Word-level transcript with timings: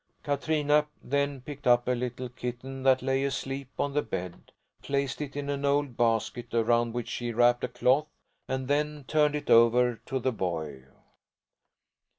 Katrina 0.23 0.87
then 1.03 1.41
picked 1.41 1.67
up 1.67 1.87
a 1.87 1.91
little 1.91 2.27
kitten 2.27 2.81
that 2.81 3.03
lay 3.03 3.23
asleep 3.23 3.69
on 3.77 3.93
the 3.93 4.01
bed, 4.01 4.51
placed 4.81 5.21
it 5.21 5.35
in 5.35 5.47
an 5.47 5.63
old 5.63 5.95
basket 5.95 6.51
around 6.55 6.91
which 6.95 7.07
she 7.07 7.31
wrapped 7.31 7.63
a 7.63 7.67
cloth, 7.67 8.07
and 8.47 8.67
then 8.67 9.05
turned 9.07 9.35
it 9.35 9.51
over 9.51 9.97
to 10.07 10.17
the 10.17 10.31
boy. 10.31 10.85